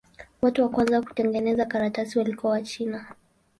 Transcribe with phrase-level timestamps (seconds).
[0.41, 3.05] Watu wa kwanza kutengeneza karatasi walikuwa Wachina.